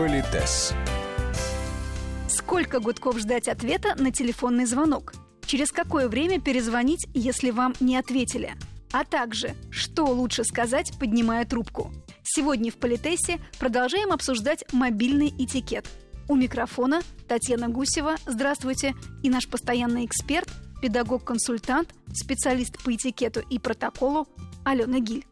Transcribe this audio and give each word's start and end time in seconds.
Политес. 0.00 0.72
Сколько 2.26 2.80
гудков 2.80 3.18
ждать 3.18 3.48
ответа 3.48 3.94
на 3.98 4.10
телефонный 4.10 4.64
звонок? 4.64 5.12
Через 5.44 5.70
какое 5.72 6.08
время 6.08 6.40
перезвонить, 6.40 7.06
если 7.12 7.50
вам 7.50 7.74
не 7.80 7.98
ответили? 7.98 8.54
А 8.92 9.04
также, 9.04 9.54
что 9.70 10.06
лучше 10.06 10.42
сказать, 10.44 10.98
поднимая 10.98 11.44
трубку? 11.44 11.92
Сегодня 12.22 12.72
в 12.72 12.76
Политесе 12.76 13.40
продолжаем 13.58 14.10
обсуждать 14.10 14.64
мобильный 14.72 15.28
этикет. 15.28 15.86
У 16.30 16.34
микрофона 16.34 17.02
Татьяна 17.28 17.68
Гусева, 17.68 18.16
здравствуйте, 18.24 18.94
и 19.22 19.28
наш 19.28 19.48
постоянный 19.48 20.06
эксперт, 20.06 20.48
педагог-консультант, 20.80 21.90
специалист 22.14 22.82
по 22.82 22.94
этикету 22.94 23.40
и 23.50 23.58
протоколу 23.58 24.26
Алена 24.64 25.00
Гиль. 25.00 25.26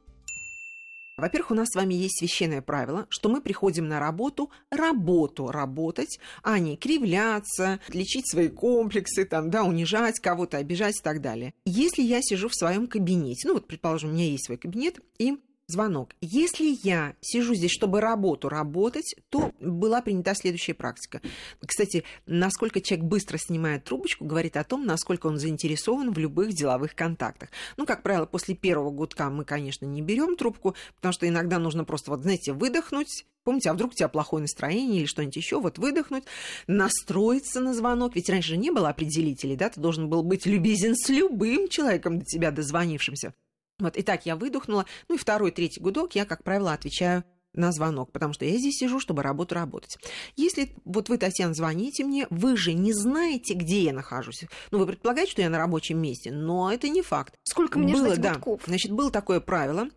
Во-первых, 1.18 1.50
у 1.50 1.54
нас 1.54 1.68
с 1.68 1.74
вами 1.74 1.94
есть 1.94 2.18
священное 2.18 2.62
правило, 2.62 3.06
что 3.10 3.28
мы 3.28 3.40
приходим 3.40 3.88
на 3.88 3.98
работу, 3.98 4.50
работу 4.70 5.48
работать, 5.48 6.18
а 6.42 6.58
не 6.60 6.76
кривляться, 6.76 7.80
лечить 7.88 8.30
свои 8.30 8.48
комплексы, 8.48 9.24
там, 9.24 9.50
да, 9.50 9.64
унижать 9.64 10.20
кого-то, 10.20 10.58
обижать 10.58 10.96
и 10.98 11.02
так 11.02 11.20
далее. 11.20 11.54
Если 11.64 12.02
я 12.02 12.22
сижу 12.22 12.48
в 12.48 12.54
своем 12.54 12.86
кабинете, 12.86 13.48
ну 13.48 13.54
вот, 13.54 13.66
предположим, 13.66 14.10
у 14.10 14.12
меня 14.12 14.26
есть 14.26 14.46
свой 14.46 14.58
кабинет, 14.58 15.00
и 15.18 15.38
звонок. 15.68 16.14
Если 16.22 16.78
я 16.82 17.14
сижу 17.20 17.54
здесь, 17.54 17.70
чтобы 17.70 18.00
работу 18.00 18.48
работать, 18.48 19.14
то 19.28 19.52
была 19.60 20.00
принята 20.00 20.34
следующая 20.34 20.74
практика. 20.74 21.20
Кстати, 21.64 22.04
насколько 22.26 22.80
человек 22.80 23.06
быстро 23.06 23.36
снимает 23.38 23.84
трубочку, 23.84 24.24
говорит 24.24 24.56
о 24.56 24.64
том, 24.64 24.86
насколько 24.86 25.26
он 25.26 25.38
заинтересован 25.38 26.12
в 26.12 26.18
любых 26.18 26.54
деловых 26.54 26.94
контактах. 26.94 27.50
Ну, 27.76 27.84
как 27.84 28.02
правило, 28.02 28.24
после 28.24 28.54
первого 28.54 28.90
гудка 28.90 29.28
мы, 29.28 29.44
конечно, 29.44 29.84
не 29.84 30.00
берем 30.00 30.36
трубку, 30.36 30.74
потому 30.96 31.12
что 31.12 31.28
иногда 31.28 31.58
нужно 31.58 31.84
просто, 31.84 32.10
вот, 32.10 32.22
знаете, 32.22 32.52
выдохнуть, 32.52 33.26
Помните, 33.44 33.70
а 33.70 33.72
вдруг 33.72 33.92
у 33.92 33.94
тебя 33.94 34.08
плохое 34.08 34.42
настроение 34.42 35.00
или 35.00 35.06
что-нибудь 35.06 35.36
еще, 35.36 35.58
вот 35.58 35.78
выдохнуть, 35.78 36.24
настроиться 36.66 37.60
на 37.60 37.72
звонок. 37.72 38.14
Ведь 38.14 38.28
раньше 38.28 38.50
же 38.50 38.56
не 38.58 38.70
было 38.70 38.90
определителей, 38.90 39.56
да, 39.56 39.70
ты 39.70 39.80
должен 39.80 40.10
был 40.10 40.22
быть 40.22 40.44
любезен 40.44 40.94
с 40.94 41.08
любым 41.08 41.68
человеком 41.68 42.18
до 42.18 42.26
тебя 42.26 42.50
дозвонившимся. 42.50 43.32
Вот, 43.78 43.96
и 43.96 44.02
так 44.02 44.26
я 44.26 44.36
выдохнула. 44.36 44.86
Ну 45.08 45.14
и 45.14 45.18
второй, 45.18 45.50
третий 45.50 45.80
гудок 45.80 46.14
я, 46.14 46.24
как 46.24 46.42
правило, 46.42 46.72
отвечаю 46.72 47.24
на 47.54 47.72
звонок, 47.72 48.12
потому 48.12 48.32
что 48.32 48.44
я 48.44 48.56
здесь 48.56 48.76
сижу, 48.76 49.00
чтобы 49.00 49.22
работу 49.22 49.54
работать. 49.54 49.98
Если 50.36 50.74
вот 50.84 51.08
вы, 51.08 51.18
Татьяна, 51.18 51.54
звоните 51.54 52.04
мне, 52.04 52.26
вы 52.30 52.56
же 52.56 52.72
не 52.72 52.92
знаете, 52.92 53.54
где 53.54 53.82
я 53.82 53.92
нахожусь. 53.92 54.44
Ну, 54.70 54.78
вы 54.78 54.86
предполагаете, 54.86 55.32
что 55.32 55.42
я 55.42 55.50
на 55.50 55.58
рабочем 55.58 56.00
месте, 56.00 56.30
но 56.30 56.72
это 56.72 56.88
не 56.88 57.02
факт. 57.02 57.34
Сколько 57.44 57.78
мне 57.78 57.94
было, 57.94 58.08
ждать 58.08 58.20
да, 58.20 58.34
гудков? 58.34 58.62
Значит, 58.66 58.92
было 58.92 59.10
такое 59.10 59.40
правило, 59.40 59.88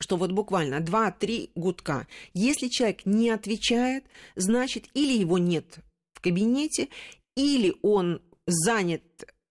что 0.00 0.16
вот 0.16 0.32
буквально 0.32 0.80
2-3 0.80 1.50
гудка. 1.54 2.06
Если 2.32 2.68
человек 2.68 3.06
не 3.06 3.30
отвечает, 3.30 4.04
значит, 4.34 4.86
или 4.94 5.16
его 5.16 5.38
нет 5.38 5.78
в 6.14 6.20
кабинете, 6.20 6.88
или 7.36 7.74
он 7.82 8.22
занят 8.46 9.02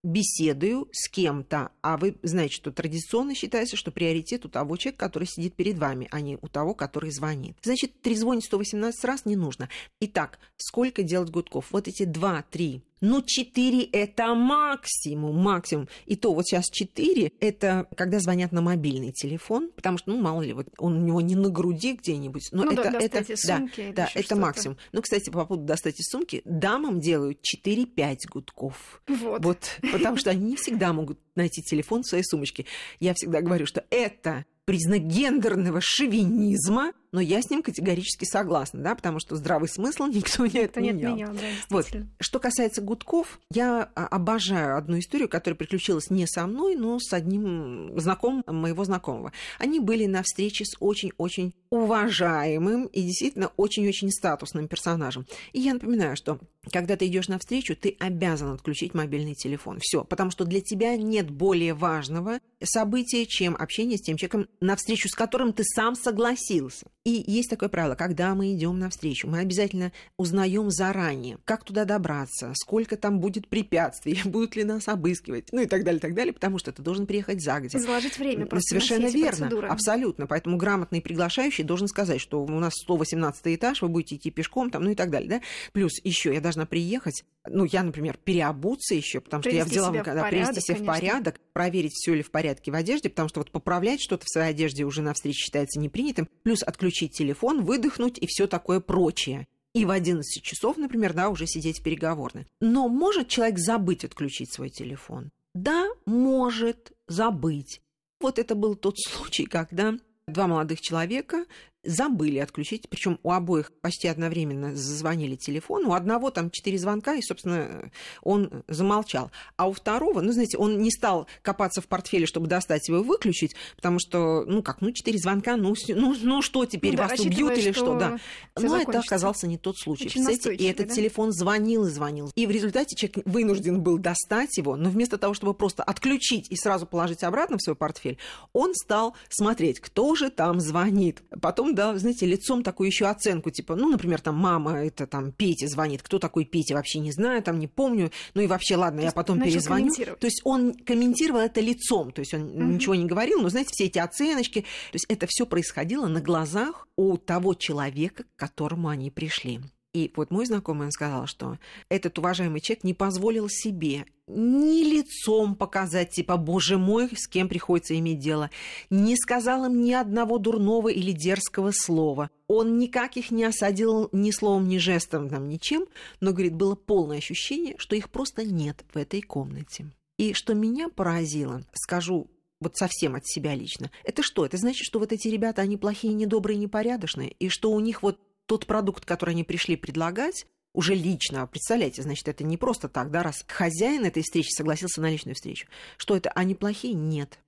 беседую 0.04 0.88
с 0.92 1.08
кем-то, 1.08 1.70
а 1.82 1.96
вы 1.96 2.16
знаете, 2.22 2.54
что 2.54 2.70
традиционно 2.70 3.34
считается, 3.34 3.76
что 3.76 3.90
приоритет 3.90 4.44
у 4.44 4.48
того 4.48 4.76
человека, 4.76 5.06
который 5.06 5.26
сидит 5.26 5.54
перед 5.54 5.78
вами, 5.78 6.06
а 6.10 6.20
не 6.20 6.38
у 6.40 6.48
того, 6.48 6.74
который 6.74 7.10
звонит. 7.10 7.56
Значит, 7.62 8.00
трезвонить 8.02 8.44
118 8.44 9.04
раз 9.04 9.24
не 9.24 9.34
нужно. 9.34 9.68
Итак, 10.00 10.38
сколько 10.56 11.02
делать 11.02 11.30
гудков? 11.30 11.72
Вот 11.72 11.88
эти 11.88 12.02
2-3 12.04 12.82
ну, 13.04 13.22
4 13.22 13.84
это 13.92 14.34
максимум, 14.34 15.36
максимум. 15.36 15.88
И 16.06 16.16
то 16.16 16.32
вот 16.34 16.46
сейчас 16.46 16.70
4 16.70 17.32
это 17.40 17.86
когда 17.96 18.18
звонят 18.18 18.52
на 18.52 18.62
мобильный 18.62 19.12
телефон, 19.12 19.70
потому 19.74 19.98
что, 19.98 20.10
ну, 20.10 20.20
мало 20.20 20.42
ли, 20.42 20.52
вот 20.52 20.68
он 20.78 20.96
у 20.96 21.06
него 21.06 21.20
не 21.20 21.36
на 21.36 21.50
груди 21.50 21.92
где-нибудь. 21.92 22.48
Но 22.52 22.64
Ну 22.64 22.72
это, 22.72 22.90
да, 22.90 22.98
это, 22.98 23.18
из 23.20 23.42
да, 23.42 23.58
сумки 23.58 23.80
или 23.80 23.92
да, 23.92 24.08
это 24.14 24.36
максимум. 24.36 24.78
Ну, 24.92 25.02
кстати, 25.02 25.30
по 25.30 25.44
поводу 25.44 25.66
достать 25.66 26.00
из 26.00 26.08
сумки, 26.08 26.42
дамам 26.44 27.00
делают 27.00 27.40
4-5 27.66 28.16
гудков. 28.30 29.02
Вот. 29.06 29.44
Вот, 29.44 29.80
потому 29.92 30.16
что 30.16 30.30
они 30.30 30.44
не 30.44 30.56
всегда 30.56 30.92
могут 30.92 31.18
найти 31.34 31.62
телефон 31.62 32.02
в 32.02 32.06
своей 32.06 32.24
сумочке. 32.24 32.66
Я 33.00 33.14
всегда 33.14 33.40
говорю, 33.40 33.66
что 33.66 33.84
это 33.90 34.44
признак 34.64 35.02
гендерного 35.02 35.80
шовинизма, 35.82 36.92
но 37.14 37.20
я 37.20 37.40
с 37.40 37.48
ним 37.48 37.62
категорически 37.62 38.24
согласна, 38.24 38.82
да, 38.82 38.96
потому 38.96 39.20
что 39.20 39.36
здравый 39.36 39.68
смысл 39.68 40.06
никто 40.12 40.44
не 40.46 40.58
Это 40.58 40.80
не 40.80 40.90
отменял. 40.90 41.12
отменял, 41.12 41.32
да, 41.32 41.40
Вот. 41.70 41.86
Что 42.18 42.40
касается 42.40 42.82
гудков, 42.82 43.38
я 43.52 43.88
а, 43.94 44.08
обожаю 44.08 44.76
одну 44.76 44.98
историю, 44.98 45.28
которая 45.28 45.56
приключилась 45.56 46.10
не 46.10 46.26
со 46.26 46.44
мной, 46.48 46.74
но 46.74 46.98
с 46.98 47.12
одним 47.12 47.92
знакомым 48.00 48.42
моего 48.48 48.84
знакомого. 48.84 49.32
Они 49.60 49.78
были 49.78 50.06
на 50.06 50.24
встрече 50.24 50.64
с 50.64 50.76
очень-очень 50.80 51.54
уважаемым 51.70 52.86
и 52.86 53.02
действительно 53.02 53.52
очень-очень 53.56 54.10
статусным 54.10 54.66
персонажем. 54.66 55.24
И 55.52 55.60
я 55.60 55.74
напоминаю, 55.74 56.16
что 56.16 56.40
когда 56.72 56.96
ты 56.96 57.06
идешь 57.06 57.28
на 57.28 57.38
встречу, 57.38 57.76
ты 57.76 57.96
обязан 58.00 58.52
отключить 58.52 58.94
мобильный 58.94 59.34
телефон. 59.34 59.78
Все, 59.80 60.04
потому 60.04 60.30
что 60.30 60.44
для 60.44 60.60
тебя 60.60 60.96
нет 60.96 61.30
более 61.30 61.74
важного 61.74 62.40
события, 62.62 63.26
чем 63.26 63.54
общение 63.56 63.98
с 63.98 64.02
тем 64.02 64.16
человеком, 64.16 64.48
на 64.60 64.74
встречу 64.76 65.08
с 65.08 65.14
которым 65.14 65.52
ты 65.52 65.62
сам 65.64 65.94
согласился. 65.94 66.86
И 67.04 67.22
есть 67.26 67.50
такое 67.50 67.68
правило, 67.68 67.96
когда 67.96 68.34
мы 68.34 68.54
идем 68.54 68.78
на 68.78 68.88
встречу, 68.88 69.28
мы 69.28 69.40
обязательно 69.40 69.92
узнаем 70.16 70.70
заранее, 70.70 71.36
как 71.44 71.62
туда 71.62 71.84
добраться, 71.84 72.52
сколько 72.54 72.96
там 72.96 73.20
будет 73.20 73.46
препятствий, 73.48 74.18
будут 74.24 74.56
ли 74.56 74.64
нас 74.64 74.88
обыскивать, 74.88 75.48
ну 75.52 75.60
и 75.60 75.66
так 75.66 75.84
далее, 75.84 76.00
так 76.00 76.14
далее, 76.14 76.32
потому 76.32 76.56
что 76.58 76.72
ты 76.72 76.80
должен 76.80 77.06
приехать 77.06 77.42
загодя. 77.42 77.78
Заложить 77.78 78.18
время 78.18 78.46
просто 78.46 78.70
Совершенно 78.70 79.08
верно, 79.08 79.48
процедуры. 79.48 79.68
абсолютно. 79.68 80.26
Поэтому 80.26 80.56
грамотный 80.56 81.02
приглашающий 81.02 81.62
должен 81.62 81.88
сказать, 81.88 82.22
что 82.22 82.42
у 82.42 82.48
нас 82.48 82.72
118 82.74 83.42
этаж, 83.48 83.82
вы 83.82 83.88
будете 83.88 84.16
идти 84.16 84.30
пешком, 84.30 84.70
там, 84.70 84.84
ну 84.84 84.90
и 84.90 84.94
так 84.94 85.10
далее, 85.10 85.28
да. 85.28 85.40
Плюс 85.72 86.00
еще 86.02 86.32
я 86.32 86.40
должна 86.40 86.64
приехать, 86.64 87.24
ну 87.46 87.66
я, 87.66 87.82
например, 87.82 88.16
переобуться 88.16 88.94
еще, 88.94 89.20
потому 89.20 89.42
что 89.42 89.50
я 89.50 89.64
Привести 89.64 89.78
взяла 89.78 89.90
себя 89.90 90.00
в 90.00 90.04
когда 90.06 90.22
порядок, 90.22 90.54
привести 90.54 90.66
себя 90.66 90.76
в 90.76 90.86
конечно. 90.86 91.00
порядок, 91.00 91.40
проверить, 91.54 91.94
все 91.94 92.12
ли 92.12 92.22
в 92.22 92.30
порядке 92.30 92.70
в 92.70 92.74
одежде, 92.74 93.08
потому 93.08 93.30
что 93.30 93.40
вот 93.40 93.50
поправлять 93.50 94.02
что-то 94.02 94.26
в 94.26 94.28
своей 94.28 94.50
одежде 94.50 94.84
уже 94.84 95.00
на 95.00 95.14
встрече 95.14 95.38
считается 95.38 95.80
непринятым. 95.80 96.28
Плюс 96.42 96.62
отключить 96.62 97.12
телефон, 97.16 97.64
выдохнуть 97.64 98.18
и 98.18 98.26
все 98.26 98.46
такое 98.46 98.80
прочее. 98.80 99.46
И 99.72 99.86
в 99.86 99.90
11 99.90 100.42
часов, 100.42 100.76
например, 100.76 101.14
да, 101.14 101.30
уже 101.30 101.46
сидеть 101.46 101.80
в 101.80 101.82
переговорной. 101.82 102.46
Но 102.60 102.88
может 102.88 103.28
человек 103.28 103.58
забыть 103.58 104.04
отключить 104.04 104.52
свой 104.52 104.68
телефон? 104.68 105.30
Да, 105.54 105.88
может 106.04 106.92
забыть. 107.08 107.80
Вот 108.20 108.38
это 108.38 108.54
был 108.54 108.74
тот 108.74 108.98
случай, 108.98 109.46
когда 109.46 109.94
два 110.26 110.46
молодых 110.46 110.80
человека 110.80 111.44
забыли 111.84 112.38
отключить, 112.38 112.88
причем 112.88 113.18
у 113.22 113.30
обоих 113.30 113.72
почти 113.80 114.08
одновременно 114.08 114.74
зазвонили 114.74 115.36
телефон, 115.36 115.86
у 115.86 115.92
одного 115.92 116.30
там 116.30 116.50
четыре 116.50 116.78
звонка, 116.78 117.14
и, 117.14 117.22
собственно, 117.22 117.90
он 118.22 118.64
замолчал. 118.68 119.30
А 119.56 119.68
у 119.68 119.72
второго, 119.72 120.20
ну, 120.20 120.32
знаете, 120.32 120.56
он 120.58 120.78
не 120.78 120.90
стал 120.90 121.26
копаться 121.42 121.80
в 121.80 121.86
портфеле, 121.86 122.26
чтобы 122.26 122.46
достать 122.46 122.88
его 122.88 122.98
и 122.98 123.02
выключить, 123.02 123.54
потому 123.76 123.98
что, 123.98 124.44
ну, 124.46 124.62
как, 124.62 124.80
ну, 124.80 124.92
четыре 124.92 125.18
звонка, 125.18 125.56
ну, 125.56 125.74
ну, 125.88 126.14
ну 126.20 126.42
что 126.42 126.64
теперь, 126.66 126.92
Ну 126.92 126.98
да, 126.98 127.08
вас 127.08 127.20
убьют 127.20 127.56
или 127.58 127.72
что 127.72 127.98
да. 127.98 128.18
Но 128.58 128.76
это 128.76 128.98
оказался 128.98 129.46
не 129.46 129.58
тот 129.58 129.78
случай. 129.78 130.06
Очень 130.06 130.24
Представляете, 130.24 130.64
и 130.64 130.68
этот 130.68 130.88
да? 130.88 130.94
телефон 130.94 131.32
звонил 131.32 131.86
и 131.86 131.90
звонил. 131.90 132.30
И 132.34 132.46
в 132.46 132.50
результате 132.50 132.96
человек 132.96 133.26
вынужден 133.26 133.82
был 133.82 133.98
достать 133.98 134.56
его, 134.56 134.76
но 134.76 134.90
вместо 134.90 135.18
того, 135.18 135.34
чтобы 135.34 135.54
просто 135.54 135.82
отключить 135.82 136.50
и 136.50 136.56
сразу 136.56 136.86
положить 136.86 137.22
обратно 137.22 137.58
в 137.58 137.62
свой 137.62 137.76
портфель, 137.76 138.18
он 138.52 138.74
стал 138.74 139.14
смотреть, 139.28 139.80
кто 139.80 140.14
же 140.14 140.30
там 140.30 140.60
звонит. 140.60 141.22
Потом, 141.40 141.73
да, 141.74 141.96
знаете, 141.98 142.26
лицом 142.26 142.62
такую 142.62 142.88
еще 142.88 143.06
оценку, 143.06 143.50
типа, 143.50 143.76
ну, 143.76 143.88
например, 143.88 144.20
там 144.20 144.36
мама, 144.36 144.84
это 144.84 145.06
там 145.06 145.32
Петя 145.32 145.68
звонит, 145.68 146.02
кто 146.02 146.18
такой 146.18 146.44
Петя, 146.44 146.74
вообще 146.74 146.98
не 146.98 147.12
знаю, 147.12 147.42
там 147.42 147.58
не 147.58 147.68
помню, 147.68 148.10
ну 148.34 148.42
и 148.42 148.46
вообще, 148.46 148.76
ладно, 148.76 149.00
я 149.00 149.06
есть 149.06 149.16
потом 149.16 149.40
перезвоню. 149.40 149.92
То 149.94 150.26
есть 150.26 150.40
он 150.44 150.74
комментировал 150.74 151.40
это 151.40 151.60
лицом, 151.60 152.12
то 152.12 152.20
есть 152.20 152.34
он 152.34 152.42
Мгм. 152.44 152.74
ничего 152.74 152.94
не 152.94 153.06
говорил, 153.06 153.40
но, 153.40 153.48
знаете, 153.48 153.70
все 153.72 153.84
эти 153.84 153.98
оценочки, 153.98 154.60
то 154.60 154.94
есть 154.94 155.06
это 155.08 155.26
все 155.28 155.46
происходило 155.46 156.06
на 156.06 156.20
глазах 156.20 156.88
у 156.96 157.16
того 157.16 157.54
человека, 157.54 158.24
к 158.24 158.38
которому 158.38 158.88
они 158.88 159.10
пришли. 159.10 159.60
И 159.94 160.12
вот 160.16 160.32
мой 160.32 160.44
знакомый, 160.44 160.90
сказал, 160.90 161.26
что 161.26 161.56
этот 161.88 162.18
уважаемый 162.18 162.60
человек 162.60 162.82
не 162.82 162.94
позволил 162.94 163.48
себе 163.48 164.06
ни 164.26 164.82
лицом 164.82 165.54
показать, 165.54 166.10
типа, 166.10 166.36
боже 166.36 166.78
мой, 166.78 167.08
с 167.14 167.28
кем 167.28 167.48
приходится 167.48 167.96
иметь 167.96 168.18
дело, 168.18 168.50
не 168.90 169.16
сказал 169.16 169.66
им 169.66 169.82
ни 169.82 169.92
одного 169.92 170.38
дурного 170.38 170.88
или 170.88 171.12
дерзкого 171.12 171.70
слова. 171.72 172.28
Он 172.48 172.76
никак 172.78 173.16
их 173.16 173.30
не 173.30 173.44
осадил 173.44 174.08
ни 174.10 174.32
словом, 174.32 174.66
ни 174.66 174.78
жестом, 174.78 175.28
там, 175.28 175.48
ничем, 175.48 175.86
но, 176.20 176.32
говорит, 176.32 176.54
было 176.54 176.74
полное 176.74 177.18
ощущение, 177.18 177.76
что 177.78 177.94
их 177.94 178.10
просто 178.10 178.44
нет 178.44 178.84
в 178.92 178.98
этой 178.98 179.22
комнате. 179.22 179.86
И 180.18 180.32
что 180.32 180.54
меня 180.54 180.88
поразило, 180.88 181.62
скажу 181.72 182.28
вот 182.60 182.76
совсем 182.76 183.14
от 183.14 183.26
себя 183.26 183.54
лично, 183.54 183.90
это 184.02 184.22
что? 184.22 184.44
Это 184.44 184.56
значит, 184.56 184.84
что 184.86 184.98
вот 184.98 185.12
эти 185.12 185.28
ребята, 185.28 185.62
они 185.62 185.76
плохие, 185.76 186.14
недобрые, 186.14 186.56
непорядочные, 186.56 187.30
и 187.38 187.48
что 187.48 187.70
у 187.70 187.78
них 187.78 188.02
вот 188.02 188.18
тот 188.46 188.66
продукт, 188.66 189.04
который 189.04 189.30
они 189.30 189.44
пришли 189.44 189.76
предлагать, 189.76 190.46
уже 190.74 190.94
лично, 190.94 191.46
представляете, 191.46 192.02
значит, 192.02 192.26
это 192.26 192.42
не 192.42 192.56
просто 192.56 192.88
так, 192.88 193.10
да, 193.10 193.22
раз 193.22 193.44
хозяин 193.46 194.04
этой 194.04 194.22
встречи 194.22 194.50
согласился 194.50 195.00
на 195.00 195.08
личную 195.08 195.36
встречу. 195.36 195.68
Что 195.96 196.16
это, 196.16 196.30
они 196.30 196.54
плохие? 196.54 196.94
Нет. 196.94 197.38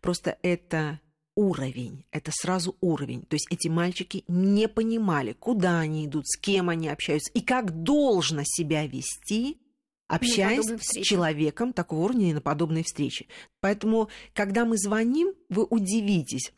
Просто 0.00 0.38
это 0.42 1.00
уровень. 1.34 2.04
Это 2.10 2.30
сразу 2.32 2.76
уровень. 2.80 3.22
То 3.22 3.34
есть 3.34 3.46
эти 3.50 3.68
мальчики 3.68 4.24
не 4.28 4.68
понимали, 4.68 5.32
куда 5.32 5.80
они 5.80 6.06
идут, 6.06 6.26
с 6.26 6.38
кем 6.38 6.68
они 6.68 6.88
общаются 6.88 7.30
и 7.32 7.40
как 7.40 7.82
должно 7.82 8.42
себя 8.44 8.86
вести, 8.86 9.58
общаясь 10.08 10.66
с 10.66 11.02
человеком 11.02 11.72
такого 11.72 12.04
уровня 12.04 12.30
и 12.30 12.34
на 12.34 12.40
подобной 12.40 12.82
встрече. 12.82 13.26
Поэтому, 13.60 14.08
когда 14.34 14.64
мы 14.64 14.76
звоним, 14.76 15.34
вы 15.48 15.64
удивитесь. 15.64 16.52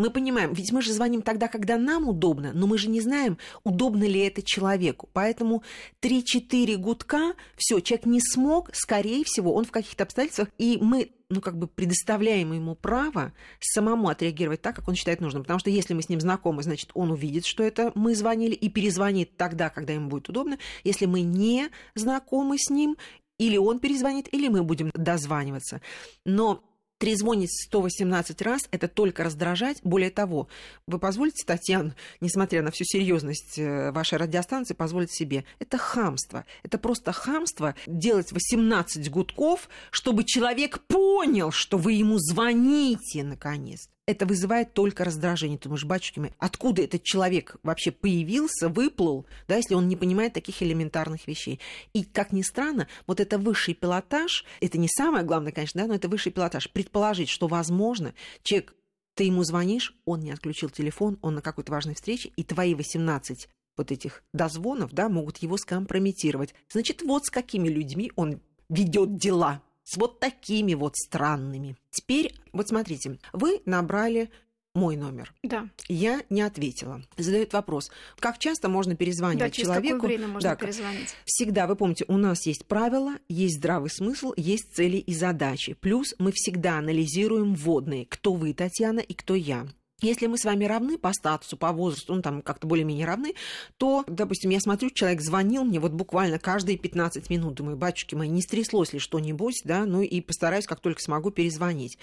Мы 0.00 0.08
понимаем, 0.08 0.54
ведь 0.54 0.72
мы 0.72 0.80
же 0.80 0.94
звоним 0.94 1.20
тогда, 1.20 1.46
когда 1.46 1.76
нам 1.76 2.08
удобно, 2.08 2.52
но 2.54 2.66
мы 2.66 2.78
же 2.78 2.88
не 2.88 3.02
знаем, 3.02 3.36
удобно 3.64 4.04
ли 4.04 4.20
это 4.20 4.40
человеку. 4.40 5.10
Поэтому 5.12 5.62
3-4 6.00 6.76
гудка, 6.78 7.34
все, 7.58 7.80
человек 7.80 8.06
не 8.06 8.20
смог, 8.22 8.74
скорее 8.74 9.24
всего, 9.24 9.52
он 9.52 9.66
в 9.66 9.70
каких-то 9.70 10.04
обстоятельствах, 10.04 10.48
и 10.56 10.78
мы 10.80 11.10
ну, 11.28 11.42
как 11.42 11.58
бы 11.58 11.66
предоставляем 11.66 12.54
ему 12.54 12.76
право 12.76 13.34
самому 13.60 14.08
отреагировать 14.08 14.62
так, 14.62 14.74
как 14.74 14.88
он 14.88 14.94
считает 14.94 15.20
нужным. 15.20 15.42
Потому 15.42 15.60
что 15.60 15.68
если 15.68 15.92
мы 15.92 16.00
с 16.00 16.08
ним 16.08 16.18
знакомы, 16.18 16.62
значит, 16.62 16.92
он 16.94 17.10
увидит, 17.10 17.44
что 17.44 17.62
это 17.62 17.92
мы 17.94 18.14
звонили, 18.14 18.54
и 18.54 18.70
перезвонит 18.70 19.36
тогда, 19.36 19.68
когда 19.68 19.92
ему 19.92 20.08
будет 20.08 20.30
удобно. 20.30 20.58
Если 20.82 21.04
мы 21.04 21.20
не 21.20 21.68
знакомы 21.94 22.56
с 22.58 22.70
ним, 22.70 22.96
или 23.36 23.58
он 23.58 23.80
перезвонит, 23.80 24.32
или 24.32 24.48
мы 24.48 24.62
будем 24.62 24.90
дозваниваться. 24.94 25.82
Но 26.24 26.64
трезвонить 27.00 27.50
118 27.50 28.42
раз– 28.42 28.68
это 28.70 28.86
только 28.86 29.24
раздражать. 29.24 29.78
Более 29.82 30.10
того, 30.10 30.48
вы 30.86 30.98
позволите, 30.98 31.44
Татьяна, 31.46 31.96
несмотря 32.20 32.62
на 32.62 32.70
всю 32.70 32.84
серьезность 32.84 33.58
э, 33.58 33.90
вашей 33.90 34.18
радиостанции, 34.18 34.74
позволить 34.74 35.12
себе. 35.12 35.44
Это 35.58 35.78
хамство. 35.78 36.44
Это 36.62 36.76
просто 36.76 37.12
хамство 37.12 37.74
делать 37.86 38.32
18 38.32 39.10
гудков, 39.10 39.70
чтобы 39.90 40.24
человек 40.24 40.80
понял, 40.86 41.50
что 41.50 41.78
вы 41.78 41.94
ему 41.94 42.18
звоните, 42.18 43.24
наконец 43.24 43.88
это 44.10 44.26
вызывает 44.26 44.72
только 44.74 45.04
раздражение. 45.04 45.58
Ты 45.58 45.64
думаешь, 45.64 45.84
батюшки 45.84 46.32
откуда 46.38 46.82
этот 46.82 47.02
человек 47.02 47.56
вообще 47.62 47.90
появился, 47.90 48.68
выплыл, 48.68 49.26
да, 49.48 49.56
если 49.56 49.74
он 49.74 49.88
не 49.88 49.96
понимает 49.96 50.32
таких 50.32 50.62
элементарных 50.62 51.26
вещей. 51.26 51.60
И, 51.92 52.04
как 52.04 52.32
ни 52.32 52.42
странно, 52.42 52.88
вот 53.06 53.20
это 53.20 53.38
высший 53.38 53.74
пилотаж, 53.74 54.44
это 54.60 54.78
не 54.78 54.88
самое 54.88 55.24
главное, 55.24 55.52
конечно, 55.52 55.82
да, 55.82 55.88
но 55.88 55.94
это 55.94 56.08
высший 56.08 56.32
пилотаж. 56.32 56.70
Предположить, 56.70 57.28
что, 57.28 57.46
возможно, 57.46 58.14
человек 58.42 58.74
ты 59.14 59.24
ему 59.24 59.44
звонишь, 59.44 59.94
он 60.04 60.20
не 60.20 60.30
отключил 60.30 60.70
телефон, 60.70 61.18
он 61.20 61.34
на 61.34 61.42
какой-то 61.42 61.72
важной 61.72 61.94
встрече, 61.94 62.30
и 62.36 62.44
твои 62.44 62.74
18 62.74 63.48
вот 63.76 63.92
этих 63.92 64.22
дозвонов, 64.32 64.92
да, 64.92 65.08
могут 65.08 65.38
его 65.38 65.56
скомпрометировать. 65.56 66.54
Значит, 66.70 67.02
вот 67.02 67.26
с 67.26 67.30
какими 67.30 67.68
людьми 67.68 68.12
он 68.16 68.40
ведет 68.68 69.16
дела 69.16 69.62
с 69.90 69.96
вот 69.96 70.20
такими 70.20 70.74
вот 70.74 70.96
странными. 70.96 71.76
Теперь, 71.90 72.32
вот 72.52 72.68
смотрите, 72.68 73.18
вы 73.32 73.60
набрали 73.66 74.30
мой 74.72 74.94
номер. 74.96 75.34
Да. 75.42 75.68
Я 75.88 76.22
не 76.30 76.42
ответила. 76.42 77.02
Задают 77.16 77.52
вопрос, 77.52 77.90
как 78.20 78.38
часто 78.38 78.68
можно 78.68 78.94
перезванивать 78.94 79.40
да, 79.40 79.50
через 79.50 79.66
человеку? 79.66 79.96
Какое 79.96 80.08
время 80.10 80.28
можно 80.28 80.50
да, 80.50 80.54
перезвонить? 80.54 81.08
Всегда, 81.24 81.66
вы 81.66 81.74
помните, 81.74 82.04
у 82.06 82.16
нас 82.18 82.46
есть 82.46 82.66
правила, 82.66 83.14
есть 83.28 83.56
здравый 83.56 83.90
смысл, 83.90 84.32
есть 84.36 84.72
цели 84.74 84.98
и 84.98 85.12
задачи. 85.12 85.74
Плюс 85.74 86.14
мы 86.20 86.30
всегда 86.32 86.78
анализируем 86.78 87.56
вводные, 87.56 88.06
кто 88.06 88.34
вы, 88.34 88.54
Татьяна, 88.54 89.00
и 89.00 89.12
кто 89.12 89.34
я. 89.34 89.66
Если 90.02 90.26
мы 90.26 90.38
с 90.38 90.44
вами 90.44 90.64
равны 90.64 90.98
по 90.98 91.12
статусу, 91.12 91.56
по 91.56 91.72
возрасту, 91.72 92.14
ну, 92.14 92.22
там 92.22 92.42
как-то 92.42 92.66
более-менее 92.66 93.06
равны, 93.06 93.34
то, 93.76 94.04
допустим, 94.06 94.50
я 94.50 94.60
смотрю, 94.60 94.90
человек 94.90 95.20
звонил 95.20 95.64
мне 95.64 95.78
вот 95.80 95.92
буквально 95.92 96.38
каждые 96.38 96.78
15 96.78 97.28
минут. 97.30 97.54
Думаю, 97.54 97.76
батюшки 97.76 98.14
мои, 98.14 98.28
не 98.28 98.42
стряслось 98.42 98.92
ли 98.92 98.98
что-нибудь, 98.98 99.62
да, 99.64 99.84
ну 99.84 100.02
и 100.02 100.20
постараюсь, 100.20 100.66
как 100.66 100.80
только 100.80 101.00
смогу, 101.00 101.30
перезвонить. 101.30 101.98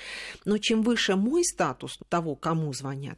Но 0.45 0.57
чем 0.57 0.83
выше 0.83 1.15
мой 1.15 1.44
статус 1.44 1.99
того, 2.09 2.35
кому 2.35 2.73
звонят, 2.73 3.17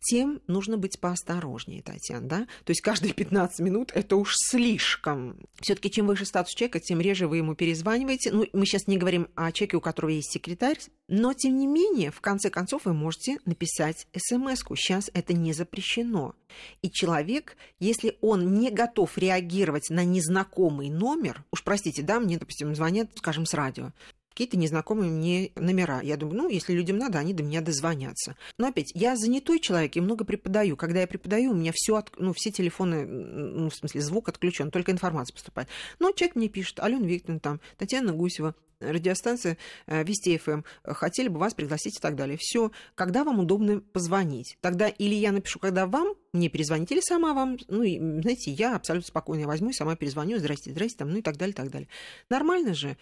тем 0.00 0.40
нужно 0.46 0.76
быть 0.76 1.00
поосторожнее, 1.00 1.82
Татьяна, 1.82 2.28
да. 2.28 2.38
То 2.64 2.70
есть 2.70 2.80
каждые 2.80 3.12
15 3.12 3.60
минут 3.60 3.92
это 3.94 4.16
уж 4.16 4.34
слишком. 4.36 5.36
все 5.60 5.74
таки 5.74 5.90
чем 5.90 6.06
выше 6.06 6.24
статус 6.24 6.54
человека, 6.54 6.80
тем 6.80 7.00
реже 7.00 7.26
вы 7.26 7.38
ему 7.38 7.54
перезваниваете. 7.54 8.32
Ну, 8.32 8.46
мы 8.52 8.66
сейчас 8.66 8.86
не 8.86 8.98
говорим 8.98 9.28
о 9.34 9.52
человеке, 9.52 9.76
у 9.76 9.80
которого 9.80 10.10
есть 10.10 10.32
секретарь, 10.32 10.78
но, 11.12 11.34
тем 11.34 11.58
не 11.58 11.66
менее, 11.66 12.12
в 12.12 12.20
конце 12.20 12.50
концов, 12.50 12.84
вы 12.84 12.94
можете 12.94 13.38
написать 13.44 14.06
смс-ку. 14.16 14.76
Сейчас 14.76 15.10
это 15.12 15.32
не 15.32 15.52
запрещено. 15.52 16.36
И 16.82 16.90
человек, 16.90 17.56
если 17.80 18.16
он 18.20 18.54
не 18.54 18.70
готов 18.70 19.18
реагировать 19.18 19.90
на 19.90 20.04
незнакомый 20.04 20.88
номер, 20.88 21.44
уж 21.50 21.64
простите, 21.64 22.02
да, 22.02 22.20
мне, 22.20 22.38
допустим, 22.38 22.76
звонят, 22.76 23.10
скажем, 23.16 23.44
с 23.44 23.54
радио, 23.54 23.90
какие-то 24.30 24.56
незнакомые 24.56 25.10
мне 25.10 25.50
номера. 25.56 26.00
Я 26.00 26.16
думаю, 26.16 26.38
ну, 26.38 26.48
если 26.48 26.72
людям 26.72 26.98
надо, 26.98 27.18
они 27.18 27.34
до 27.34 27.42
меня 27.42 27.60
дозвонятся. 27.60 28.36
Но 28.58 28.68
опять, 28.68 28.92
я 28.94 29.16
занятой 29.16 29.58
человек 29.58 29.96
и 29.96 30.00
много 30.00 30.24
преподаю. 30.24 30.76
Когда 30.76 31.00
я 31.00 31.06
преподаю, 31.06 31.52
у 31.52 31.54
меня 31.54 31.72
все, 31.74 31.96
от... 31.96 32.12
ну, 32.18 32.32
все 32.32 32.50
телефоны, 32.50 33.06
ну, 33.06 33.70
в 33.70 33.74
смысле, 33.74 34.00
звук 34.00 34.28
отключен, 34.28 34.70
только 34.70 34.92
информация 34.92 35.34
поступает. 35.34 35.68
Но 35.98 36.12
человек 36.12 36.36
мне 36.36 36.48
пишет, 36.48 36.80
Алена 36.80 37.06
Викторовна, 37.06 37.40
там, 37.40 37.60
Татьяна 37.76 38.12
Гусева, 38.12 38.54
радиостанция 38.80 39.56
э, 39.86 40.02
Вести 40.04 40.36
ФМ, 40.38 40.62
э, 40.84 40.94
хотели 40.94 41.28
бы 41.28 41.38
вас 41.38 41.54
пригласить 41.54 41.98
и 41.98 42.00
так 42.00 42.16
далее. 42.16 42.38
Все, 42.40 42.72
когда 42.94 43.24
вам 43.24 43.40
удобно 43.40 43.80
позвонить. 43.80 44.56
Тогда 44.60 44.88
или 44.88 45.14
я 45.14 45.32
напишу, 45.32 45.58
когда 45.58 45.86
вам 45.86 46.14
мне 46.32 46.48
перезвонить, 46.48 46.90
или 46.92 47.00
сама 47.00 47.34
вам, 47.34 47.58
ну, 47.68 47.82
и, 47.82 47.98
знаете, 47.98 48.50
я 48.50 48.76
абсолютно 48.76 49.08
спокойно 49.08 49.46
возьму 49.46 49.72
сама 49.72 49.96
перезвоню, 49.96 50.38
здрасте, 50.38 50.70
здрасте, 50.70 50.98
там, 50.98 51.10
ну 51.10 51.18
и 51.18 51.22
так 51.22 51.36
далее, 51.36 51.54
так 51.54 51.70
далее. 51.70 51.88
Нормально 52.28 52.74
же. 52.74 52.96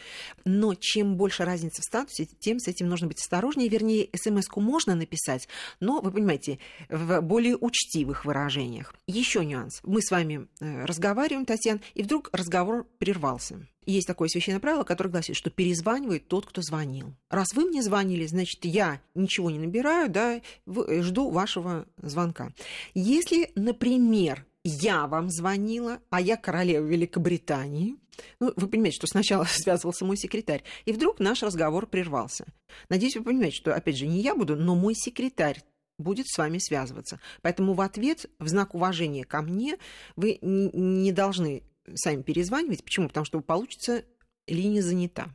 Но 0.45 0.75
чем 0.75 1.17
больше 1.17 1.45
разница 1.45 1.83
в 1.83 1.85
статусе, 1.85 2.27
тем 2.39 2.59
с 2.59 2.69
этим 2.69 2.89
нужно 2.89 3.07
быть 3.07 3.21
осторожнее. 3.21 3.69
Вернее, 3.69 4.09
смс-ку 4.15 4.61
можно 4.61 4.95
написать, 4.95 5.49
но, 5.81 6.01
вы 6.01 6.11
понимаете, 6.11 6.59
в 6.89 7.21
более 7.21 7.57
учтивых 7.57 8.25
выражениях. 8.25 8.95
Еще 9.07 9.45
нюанс. 9.45 9.81
Мы 9.85 10.01
с 10.03 10.11
вами 10.11 10.49
э, 10.61 10.85
разговариваем, 10.85 11.45
Татьяна, 11.45 11.81
и 11.95 12.03
вдруг 12.03 12.31
разговор 12.33 12.87
прервался 12.99 13.67
есть 13.93 14.07
такое 14.07 14.29
священное 14.29 14.61
правило, 14.61 14.85
которое 14.85 15.11
гласит, 15.11 15.37
что 15.37 15.51
перезванивает 15.51 16.29
тот, 16.29 16.47
кто 16.47 16.63
звонил. 16.63 17.15
Раз 17.31 17.55
вы 17.55 17.65
мне 17.65 17.83
звонили, 17.83 18.27
значит, 18.27 18.65
я 18.65 19.01
ничего 19.15 19.51
не 19.51 19.59
набираю, 19.59 20.11
да, 20.11 20.41
э, 20.67 21.03
жду 21.03 21.31
вашего 21.31 21.87
звонка. 22.03 22.53
Если, 22.95 23.51
например, 23.55 24.45
я 24.65 25.07
вам 25.07 25.31
звонила, 25.31 26.01
а 26.11 26.21
я 26.21 26.37
королева 26.37 26.85
Великобритании, 26.85 27.97
ну, 28.41 28.53
вы 28.57 28.69
понимаете, 28.69 28.97
что 28.97 29.07
сначала 29.07 29.45
связывался 29.49 30.05
мой 30.05 30.17
секретарь, 30.17 30.65
и 30.85 30.93
вдруг 30.93 31.19
наш 31.21 31.43
разговор 31.43 31.87
прервался. 31.87 32.47
Надеюсь, 32.89 33.17
вы 33.17 33.25
понимаете, 33.25 33.57
что, 33.57 33.75
опять 33.75 33.97
же, 33.97 34.07
не 34.07 34.21
я 34.21 34.35
буду, 34.35 34.57
но 34.57 34.75
мой 34.75 34.95
секретарь 34.95 35.63
будет 35.99 36.29
с 36.29 36.39
вами 36.39 36.59
связываться. 36.59 37.21
Поэтому 37.43 37.75
в 37.75 37.81
ответ, 37.81 38.27
в 38.39 38.49
знак 38.49 38.75
уважения 38.75 39.25
ко 39.25 39.43
мне, 39.43 39.79
вы 40.15 40.39
не 40.43 41.13
должны 41.13 41.63
сами 41.95 42.23
перезванивать. 42.23 42.85
Почему? 42.85 43.09
Потому 43.09 43.25
что 43.25 43.41
получится 43.41 44.05
линия 44.47 44.83
занята. 44.83 45.29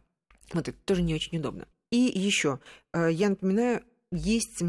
Вот 0.53 0.67
это 0.67 0.77
тоже 0.85 1.01
не 1.01 1.15
очень 1.15 1.37
удобно. 1.37 1.67
И 1.91 1.97
еще, 1.97 2.59
э, 2.93 3.09
я 3.11 3.29
напоминаю, 3.29 3.83
есть 4.11 4.61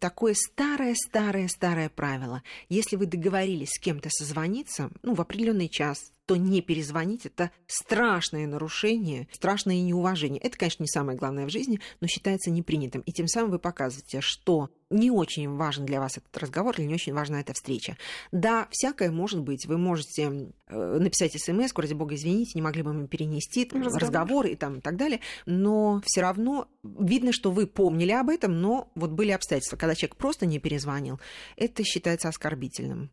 такое 0.00 0.34
старое-старое-старое 0.34 1.90
правило. 1.90 2.42
Если 2.68 2.96
вы 2.96 3.06
договорились 3.06 3.70
с 3.70 3.78
кем-то 3.78 4.08
созвониться, 4.10 4.90
ну, 5.02 5.14
в 5.14 5.20
определенный 5.20 5.68
час, 5.68 6.10
то 6.26 6.36
не 6.36 6.62
перезвонить– 6.62 7.26
это 7.26 7.50
страшное 7.66 8.46
нарушение, 8.46 9.28
страшное 9.32 9.80
неуважение. 9.80 10.40
Это, 10.40 10.56
конечно, 10.56 10.82
не 10.82 10.88
самое 10.88 11.18
главное 11.18 11.46
в 11.46 11.50
жизни, 11.50 11.80
но 12.00 12.06
считается 12.06 12.50
непринятым. 12.50 13.02
И 13.02 13.12
тем 13.12 13.28
самым 13.28 13.50
вы 13.50 13.58
показываете, 13.58 14.20
что 14.20 14.70
не 14.90 15.10
очень 15.10 15.54
важен 15.56 15.84
для 15.84 16.00
вас 16.00 16.16
этот 16.16 16.36
разговор 16.36 16.74
или 16.78 16.86
не 16.86 16.94
очень 16.94 17.12
важна 17.12 17.40
эта 17.40 17.52
встреча. 17.52 17.96
Да, 18.32 18.68
всякое 18.70 19.10
может 19.10 19.40
быть. 19.40 19.66
Вы 19.66 19.76
можете 19.76 20.52
э, 20.66 20.98
написать 20.98 21.32
смс, 21.40 21.72
ради 21.74 21.94
бога, 21.94 22.14
извините, 22.14 22.52
не 22.54 22.62
могли 22.62 22.82
бы 22.82 22.92
мы 22.92 23.06
перенести 23.06 23.68
разговор, 23.72 24.00
разговор 24.00 24.46
и, 24.46 24.56
там, 24.56 24.76
и 24.76 24.80
так 24.80 24.96
далее, 24.96 25.20
но 25.46 26.00
все 26.04 26.22
равно 26.22 26.68
видно, 26.82 27.32
что 27.32 27.50
вы 27.50 27.66
помнили 27.66 28.12
об 28.12 28.30
этом, 28.30 28.60
но 28.60 28.90
вот 28.94 29.10
были 29.10 29.30
обстоятельства, 29.30 29.76
когда 29.76 29.94
человек 29.94 30.16
просто 30.16 30.46
не 30.46 30.58
перезвонил, 30.58 31.20
это 31.56 31.84
считается 31.84 32.28
оскорбительным. 32.28 33.10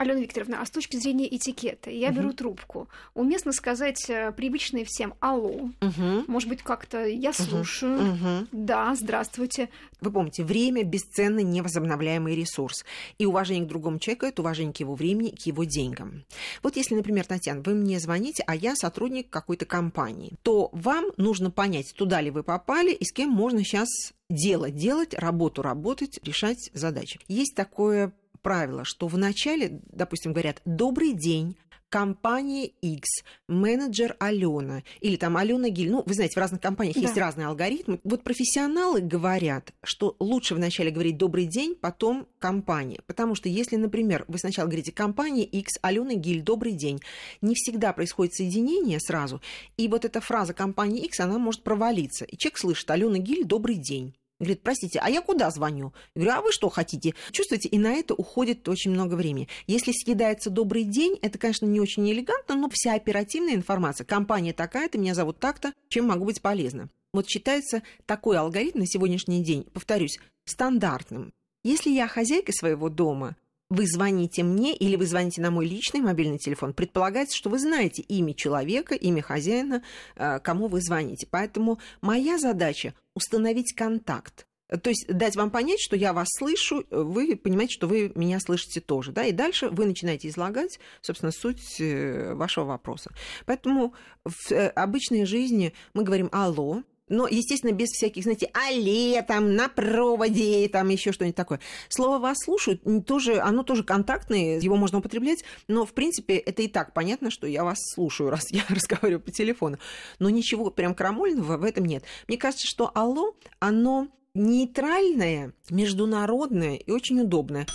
Алена 0.00 0.18
Викторовна, 0.18 0.62
а 0.62 0.64
с 0.64 0.70
точки 0.70 0.96
зрения 0.96 1.28
этикета, 1.28 1.90
я 1.90 2.08
угу. 2.08 2.16
беру 2.16 2.32
трубку. 2.32 2.88
Уместно 3.12 3.52
сказать 3.52 4.08
э, 4.08 4.32
привычные 4.32 4.86
всем 4.86 5.12
«Алло». 5.20 5.68
Угу. 5.82 6.24
Может 6.26 6.48
быть, 6.48 6.62
как-то 6.62 7.04
«Я 7.04 7.34
слушаю». 7.34 8.14
Угу. 8.14 8.46
Да, 8.52 8.94
здравствуйте. 8.94 9.68
Вы 10.00 10.10
помните, 10.10 10.42
время– 10.42 10.84
бесценный 10.84 11.42
невозобновляемый 11.42 12.34
ресурс. 12.34 12.86
И 13.18 13.26
уважение 13.26 13.66
к 13.66 13.68
другому 13.68 13.98
человеку– 13.98 14.24
это 14.26 14.40
уважение 14.40 14.72
к 14.72 14.80
его 14.80 14.94
времени, 14.94 15.34
к 15.36 15.44
его 15.44 15.64
деньгам. 15.64 16.24
Вот 16.62 16.76
если, 16.76 16.94
например, 16.94 17.26
Татьяна, 17.26 17.60
вы 17.60 17.74
мне 17.74 18.00
звоните, 18.00 18.42
а 18.46 18.56
я 18.56 18.76
сотрудник 18.76 19.28
какой-то 19.28 19.66
компании, 19.66 20.32
то 20.42 20.70
вам 20.72 21.10
нужно 21.18 21.50
понять, 21.50 21.92
туда 21.94 22.22
ли 22.22 22.30
вы 22.30 22.42
попали 22.42 22.90
и 22.90 23.04
с 23.04 23.12
кем 23.12 23.28
можно 23.28 23.62
сейчас 23.62 24.14
дело 24.30 24.70
делать, 24.70 25.12
работу 25.12 25.60
работать, 25.60 26.20
решать 26.22 26.70
задачи. 26.72 27.20
Есть 27.28 27.54
такое 27.54 28.12
правило, 28.42 28.84
что 28.84 29.06
вначале, 29.06 29.80
допустим, 29.92 30.32
говорят 30.32 30.60
«добрый 30.64 31.12
день», 31.12 31.56
компания 31.90 32.66
X, 32.80 33.24
менеджер 33.48 34.16
Алена, 34.20 34.82
или 35.00 35.16
там 35.16 35.36
Алена 35.36 35.68
Гиль. 35.68 35.90
Ну, 35.90 36.02
вы 36.06 36.14
знаете, 36.14 36.34
в 36.34 36.38
разных 36.38 36.60
компаниях 36.60 36.94
да. 36.94 37.02
есть 37.02 37.16
разные 37.18 37.48
алгоритмы. 37.48 38.00
Вот 38.04 38.22
профессионалы 38.22 39.00
говорят, 39.00 39.72
что 39.82 40.16
лучше 40.20 40.54
вначале 40.54 40.90
говорить 40.90 41.18
«добрый 41.18 41.46
день», 41.46 41.74
потом 41.74 42.26
«компания». 42.38 43.00
Потому 43.06 43.34
что 43.34 43.48
если, 43.48 43.76
например, 43.76 44.24
вы 44.28 44.38
сначала 44.38 44.68
говорите 44.68 44.92
«компания 44.92 45.44
X, 45.44 45.78
Алена 45.82 46.14
Гиль, 46.14 46.42
добрый 46.42 46.72
день», 46.72 47.00
не 47.42 47.54
всегда 47.56 47.92
происходит 47.92 48.34
соединение 48.34 49.00
сразу, 49.00 49.42
и 49.76 49.88
вот 49.88 50.04
эта 50.04 50.20
фраза 50.20 50.54
«компания 50.54 51.00
X», 51.00 51.18
она 51.20 51.38
может 51.38 51.62
провалиться. 51.64 52.24
И 52.24 52.38
человек 52.38 52.58
слышит 52.58 52.90
«Алена 52.90 53.18
Гиль, 53.18 53.44
добрый 53.44 53.76
день». 53.76 54.14
Говорит, 54.40 54.62
простите, 54.62 54.98
а 55.00 55.10
я 55.10 55.20
куда 55.20 55.50
звоню? 55.50 55.92
Я 56.14 56.22
говорю, 56.22 56.38
а 56.38 56.42
вы 56.42 56.52
что 56.52 56.70
хотите? 56.70 57.14
Чувствуете, 57.30 57.68
и 57.68 57.78
на 57.78 57.92
это 57.92 58.14
уходит 58.14 58.68
очень 58.68 58.90
много 58.90 59.14
времени. 59.14 59.48
Если 59.66 59.92
съедается 59.92 60.48
добрый 60.48 60.84
день, 60.84 61.18
это, 61.20 61.38
конечно, 61.38 61.66
не 61.66 61.78
очень 61.78 62.10
элегантно, 62.10 62.56
но 62.56 62.70
вся 62.72 62.94
оперативная 62.94 63.54
информация, 63.54 64.06
компания 64.06 64.54
такая-то, 64.54 64.98
меня 64.98 65.14
зовут 65.14 65.38
так-то, 65.38 65.74
чем 65.88 66.06
могу 66.06 66.24
быть 66.24 66.40
полезна. 66.40 66.88
Вот 67.12 67.28
считается 67.28 67.82
такой 68.06 68.38
алгоритм 68.38 68.78
на 68.78 68.86
сегодняшний 68.86 69.44
день, 69.44 69.64
повторюсь, 69.64 70.18
стандартным. 70.46 71.32
Если 71.62 71.90
я 71.90 72.08
хозяйка 72.08 72.52
своего 72.52 72.88
дома, 72.88 73.36
вы 73.70 73.86
звоните 73.86 74.42
мне 74.42 74.74
или 74.74 74.96
вы 74.96 75.06
звоните 75.06 75.40
на 75.40 75.50
мой 75.50 75.66
личный 75.66 76.00
мобильный 76.00 76.38
телефон, 76.38 76.74
предполагается, 76.74 77.36
что 77.36 77.48
вы 77.48 77.58
знаете 77.58 78.02
имя 78.02 78.34
человека, 78.34 78.94
имя 78.94 79.22
хозяина, 79.22 79.82
э, 80.16 80.40
кому 80.40 80.66
вы 80.68 80.82
звоните. 80.82 81.26
Поэтому 81.30 81.78
моя 82.02 82.38
задача– 82.38 82.94
установить 83.14 83.74
контакт. 83.74 84.46
То 84.82 84.90
есть 84.90 85.06
дать 85.08 85.34
вам 85.34 85.50
понять, 85.50 85.80
что 85.80 85.96
я 85.96 86.12
вас 86.12 86.28
слышу, 86.30 86.84
вы 86.90 87.36
понимаете, 87.36 87.74
что 87.74 87.88
вы 87.88 88.12
меня 88.14 88.38
слышите 88.38 88.80
тоже. 88.80 89.10
Да? 89.10 89.24
И 89.24 89.32
дальше 89.32 89.68
вы 89.68 89.86
начинаете 89.86 90.28
излагать, 90.28 90.78
собственно, 91.00 91.32
суть 91.32 91.80
э, 91.80 92.34
вашего 92.34 92.64
вопроса. 92.66 93.10
Поэтому 93.46 93.94
в 94.24 94.52
э, 94.52 94.68
обычной 94.68 95.24
жизни 95.24 95.74
мы 95.92 96.04
говорим 96.04 96.28
«алло», 96.30 96.82
но, 97.10 97.28
естественно, 97.28 97.72
без 97.72 97.90
всяких, 97.90 98.22
знаете, 98.22 98.50
алле, 98.54 99.20
там, 99.22 99.54
на 99.54 99.68
проводе, 99.68 100.68
там, 100.68 100.88
еще 100.88 101.12
что-нибудь 101.12 101.36
такое. 101.36 101.60
Слово 101.90 102.18
«вас 102.18 102.38
слушают» 102.42 102.82
тоже, 103.06 103.40
оно 103.40 103.62
тоже 103.62 103.84
контактное, 103.84 104.58
его 104.58 104.76
можно 104.76 104.98
употреблять, 104.98 105.44
но, 105.68 105.84
в 105.84 105.92
принципе, 105.92 106.36
это 106.36 106.62
и 106.62 106.68
так 106.68 106.94
понятно, 106.94 107.30
что 107.30 107.46
я 107.46 107.64
вас 107.64 107.78
слушаю, 107.94 108.30
раз 108.30 108.50
я 108.50 108.62
разговариваю 108.68 109.20
по 109.20 109.30
телефону. 109.30 109.78
Но 110.18 110.30
ничего 110.30 110.70
прям 110.70 110.94
крамольного 110.94 111.58
в 111.58 111.64
этом 111.64 111.84
нет. 111.84 112.04
Мне 112.28 112.38
кажется, 112.38 112.66
что 112.66 112.90
«алло», 112.94 113.34
оно 113.58 114.08
нейтральное, 114.34 115.52
международное 115.68 116.76
и 116.76 116.90
очень 116.90 117.20
удобное. 117.20 117.66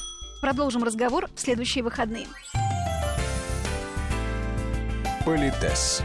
Продолжим 0.41 0.83
разговор 0.83 1.27
в 1.35 1.39
следующие 1.39 1.83
выходные. 1.83 2.27
Политес. 5.25 6.03